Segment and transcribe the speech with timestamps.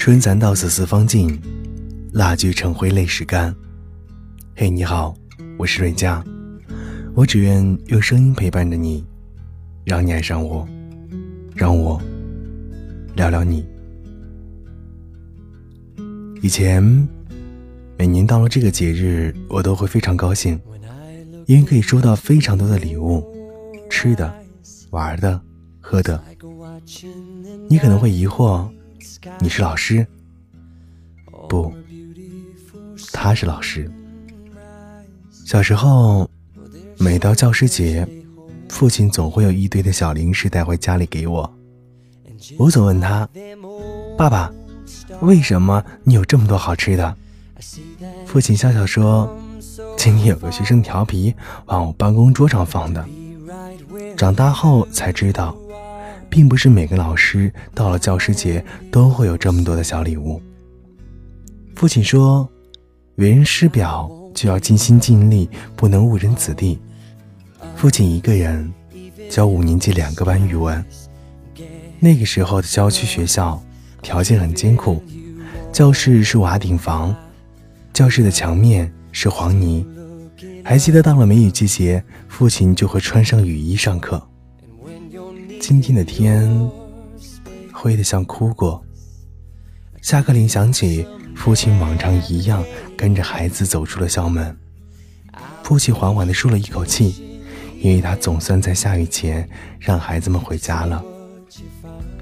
[0.00, 1.38] 春蚕到死丝方尽，
[2.14, 3.54] 蜡炬成灰泪始干。
[4.56, 5.14] 嘿，你好，
[5.58, 6.24] 我是瑞佳，
[7.14, 9.04] 我只愿用声音陪伴着你，
[9.84, 10.66] 让你爱上我，
[11.54, 12.00] 让我
[13.14, 13.62] 聊聊你。
[16.40, 16.82] 以前
[17.98, 20.58] 每年到了这个节日，我都会非常高兴，
[21.44, 23.22] 因为可以收到非常多的礼物，
[23.90, 24.32] 吃的、
[24.92, 25.38] 玩的、
[25.78, 26.18] 喝的。
[27.68, 28.66] 你可能会疑惑，
[29.38, 30.06] 你是老师？
[31.48, 31.72] 不，
[33.12, 33.90] 他是老师。
[35.46, 36.28] 小时候，
[36.98, 38.06] 每到教师节，
[38.68, 41.50] 父亲总会有一堆的小零食带回家里给我。
[42.58, 43.28] 我总问他
[44.16, 44.52] ：“爸爸，
[45.20, 47.16] 为什么你有这么多好吃的？”
[48.26, 49.28] 父亲笑笑说
[49.96, 51.34] ：“今天有个学生调皮，
[51.66, 53.04] 往我办公桌上放的。”
[54.16, 55.56] 长大后才知道。
[56.30, 60.40] 并不是每个老师到了教师节都会有这么多的小礼物。
[61.74, 62.48] 父亲说
[63.16, 66.78] ：“为人师表就要尽心尽力，不能误人子弟。”
[67.74, 68.72] 父亲一个人
[69.28, 70.82] 教五年级两个班语文。
[71.98, 73.62] 那个时候的郊区学校
[74.00, 75.02] 条件很艰苦，
[75.72, 77.14] 教室是瓦顶房，
[77.92, 79.84] 教室的墙面是黄泥。
[80.64, 84.22] 还记得到了梅雨季节，父亲就会穿上雨衣上课。
[85.70, 86.68] 今天的天
[87.72, 88.84] 灰得像哭过。
[90.02, 92.64] 下课铃响起，父亲往常一样
[92.98, 94.58] 跟着孩子走出了校门。
[95.62, 97.40] 父亲缓缓地舒了一口气，
[97.80, 99.48] 因为他总算在下雨前
[99.78, 101.00] 让孩子们回家了。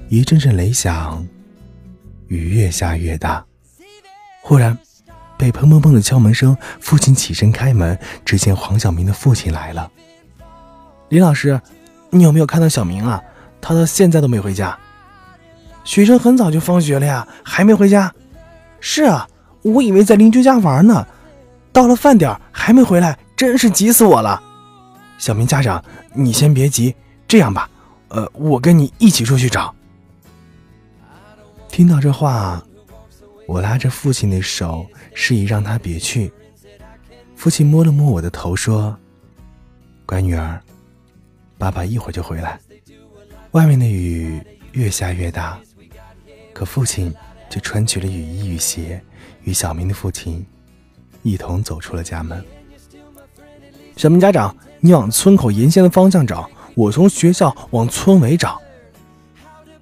[0.09, 1.27] 一阵阵雷响，
[2.27, 3.43] 雨越下越大。
[4.43, 4.77] 忽然，
[5.39, 9.91] 被砰砰砰的敲门声，父亲起身开门，只见黄晓明的父亲来了。
[11.09, 11.59] 李老师。
[12.11, 13.21] 你有没有看到小明啊？
[13.61, 14.77] 他到现在都没回家。
[15.83, 18.13] 学生很早就放学了呀，还没回家。
[18.79, 19.27] 是啊，
[19.63, 21.05] 我以为在邻居家玩呢。
[21.71, 24.41] 到了饭点还没回来，真是急死我了。
[25.17, 25.83] 小明家长，
[26.13, 26.95] 你先别急，
[27.27, 27.69] 这样吧，
[28.09, 29.73] 呃，我跟你一起出去找。
[31.67, 32.61] 听到这话，
[33.47, 36.31] 我拉着父亲的手，示意让他别去。
[37.35, 38.97] 父亲摸了摸我的头，说
[40.05, 40.59] ：“乖女儿。”
[41.57, 42.59] 爸爸一会儿就回来。
[43.51, 44.39] 外面的雨
[44.73, 45.59] 越下越大，
[46.53, 47.11] 可父亲
[47.49, 49.01] 却穿起了雨衣雨鞋，
[49.43, 50.45] 与小明的父亲
[51.23, 52.45] 一同走出了家门。
[53.95, 58.61] 小明家长，你往村口沿线的方向找，我从学校往村尾找。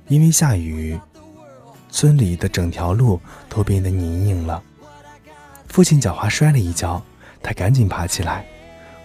[0.07, 0.97] 因为下雨，
[1.91, 4.63] 村里的整条路都变得泥泞了。
[5.67, 7.03] 父亲脚滑摔了一跤，
[7.44, 8.45] 他赶紧爬起来。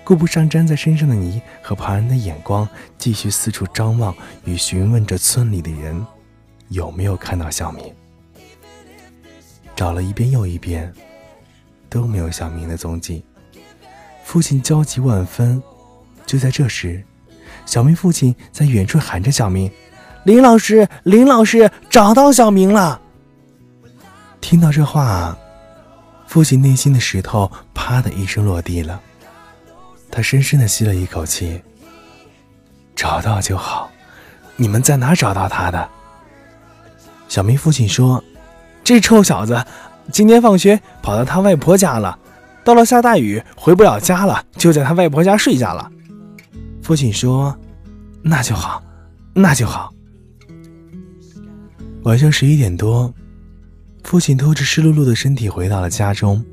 [0.04, 2.68] 顾不上粘在身上的泥和旁人的眼光，
[2.98, 4.14] 继续四处张望
[4.44, 6.04] 与询问着村里的人
[6.68, 7.94] 有没有看到小明。
[9.74, 10.92] 找了一遍又一遍，
[11.88, 13.24] 都没有小明的踪迹。
[14.24, 15.62] 父亲焦急万分。
[16.24, 17.04] 就在这时，
[17.66, 19.70] 小明父亲在远处喊着：“小明，
[20.24, 22.98] 林老师，林老师，找到小明了！”
[24.40, 25.36] 听到这话，
[26.26, 29.02] 父亲内心的石头啪的一声落地了。
[30.12, 31.60] 他深深的吸了一口气。
[32.94, 33.90] 找到就好，
[34.56, 35.88] 你们在哪找到他的？
[37.26, 38.22] 小明父亲说
[38.84, 39.64] ：“这臭小子
[40.12, 42.16] 今天放学跑到他外婆家了，
[42.62, 45.90] 到了下大雨回不了家了，就在他外婆家睡下了。”
[46.82, 47.56] 父亲说
[48.22, 48.82] ：“那就好，
[49.32, 49.92] 那就好。”
[52.04, 53.12] 晚上十一点多，
[54.04, 56.44] 父亲拖着湿漉漉的身体回到了家中。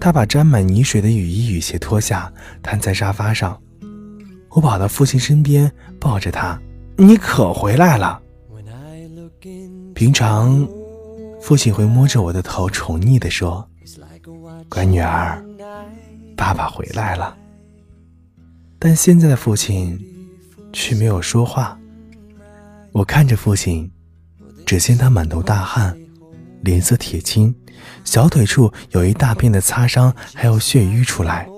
[0.00, 3.60] 他把沾满泥水的雨衣雨鞋脱下，瘫在沙发上。
[4.50, 5.70] 我跑到父亲身边，
[6.00, 6.58] 抱着他
[6.96, 8.20] ：“你可回来了。”
[9.94, 10.66] 平常，
[11.40, 13.68] 父亲会摸着我的头，宠溺地说
[14.68, 15.42] ：“乖女儿，
[16.36, 17.36] 爸爸回来了。”
[18.78, 19.98] 但现在的父亲
[20.72, 21.78] 却没有说话。
[22.92, 23.90] 我看着父亲，
[24.64, 25.96] 只见他满头大汗，
[26.62, 27.54] 脸色铁青。
[28.04, 31.48] 小腿处有一大片的擦伤，还有血瘀出来。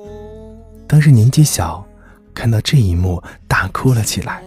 [0.86, 1.86] 当时年纪小，
[2.34, 4.42] 看到这一幕，大哭了起来。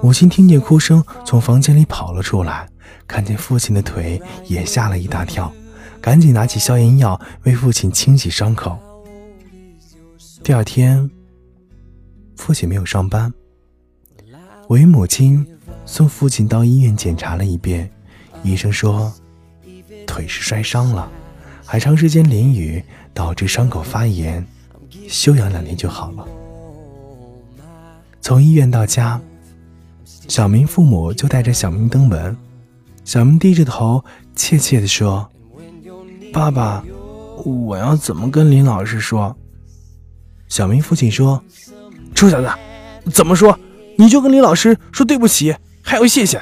[0.00, 2.68] 母亲听见哭声，从房间里跑了出来，
[3.06, 5.52] 看见父亲的腿，也吓了一大跳，
[6.00, 8.78] 赶紧拿起消炎药为父亲清洗伤口。
[10.42, 11.10] 第二天，
[12.36, 13.32] 父亲没有上班，
[14.68, 15.46] 我与母亲
[15.84, 17.90] 送父亲到医院检查了一遍，
[18.42, 19.12] 医生说。
[20.14, 21.10] 腿是摔伤了，
[21.66, 22.80] 还长时间淋雨
[23.12, 24.46] 导致伤口发炎，
[25.08, 26.24] 休养两天就好了。
[28.20, 29.20] 从医院到家，
[30.28, 32.36] 小明父母就带着小明登门。
[33.04, 34.04] 小明低着头，
[34.36, 35.28] 怯怯地说
[36.32, 36.84] ：“爸爸，
[37.44, 39.36] 我要怎么跟林老师说？”
[40.48, 41.42] 小明父亲说
[42.14, 42.48] ：“臭小子，
[43.10, 43.58] 怎么说？
[43.98, 46.40] 你就跟林老师说对不起，还要谢谢。”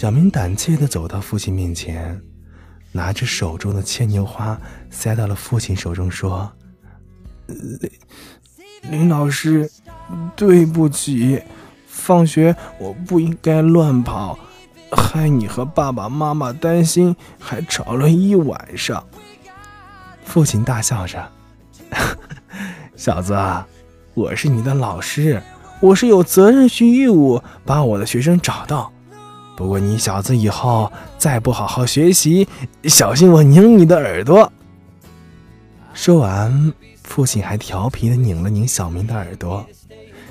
[0.00, 2.18] 小明胆怯地走到父亲面前，
[2.90, 4.58] 拿着手中的牵牛花
[4.88, 6.50] 塞到了父亲手中，说
[8.80, 9.70] ：“林林老师，
[10.34, 11.42] 对不起，
[11.86, 14.38] 放学我不应该乱跑，
[14.90, 19.06] 害你和爸爸妈妈担心，还吵了一晚上。”
[20.24, 21.30] 父亲大笑着。
[22.96, 23.38] 小子，
[24.14, 25.42] 我是你的老师，
[25.78, 28.90] 我是有责任与义务把我的学生找到。
[29.60, 32.48] 不过你小子以后再不好好学习，
[32.84, 34.50] 小心我拧你的耳朵。
[35.92, 36.72] 说完，
[37.02, 39.62] 父亲还调皮的拧了拧小明的耳朵。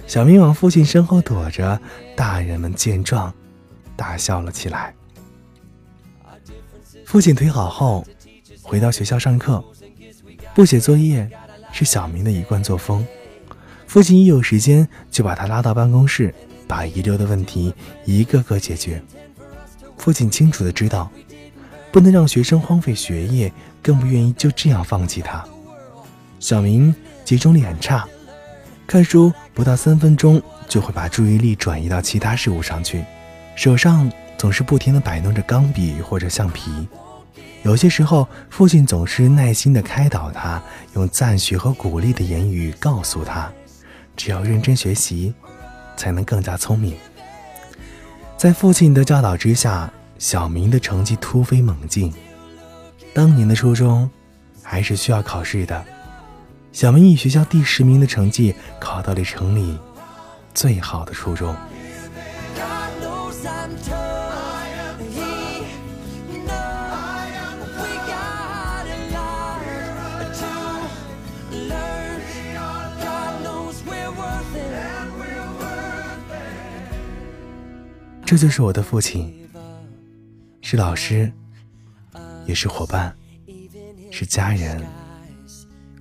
[0.07, 1.79] 小明往父亲身后躲着，
[2.15, 3.31] 大人们见状，
[3.95, 4.95] 大笑了起来。
[7.05, 8.03] 父亲腿好后，
[8.63, 9.63] 回到学校上课，
[10.55, 11.29] 不写作业。
[11.71, 13.05] 是小明的一贯作风，
[13.85, 16.33] 父亲一有时间就把他拉到办公室，
[16.69, 17.73] 把遗留的问题
[18.05, 19.01] 一个个解决。
[19.97, 21.09] 父亲清楚的知道，
[21.91, 23.51] 不能让学生荒废学业，
[23.81, 25.43] 更不愿意就这样放弃他。
[26.39, 26.93] 小明
[27.25, 28.07] 集中力很差，
[28.85, 33.03] 看书不到三分钟就会把注意力转移到其他事物上去，
[33.55, 36.87] 手上总是不停的摆弄着钢笔或者橡皮。
[37.63, 40.63] 有些时候，父亲总是耐心地开导他，
[40.93, 43.51] 用赞许和鼓励的言语告诉他
[44.15, 45.33] ：“只要认真学习，
[45.99, 46.95] 才能更加聪明。”
[48.39, 52.13] 在父亲的教导之下，小明的成绩突飞猛进。
[53.13, 54.09] 当年的初中
[54.63, 55.83] 还是需要考试的，
[56.71, 59.77] 小明以学校第十名的成绩考到了城里
[60.53, 61.53] 最好的初中。
[78.29, 79.49] 这就是我的父亲，
[80.61, 81.33] 是老师，
[82.45, 83.11] 也是伙伴，
[84.11, 84.85] 是家人，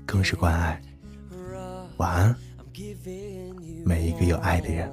[0.05, 0.79] 更是关爱。
[1.97, 2.37] 晚安，
[3.83, 4.93] 每一个有爱的人。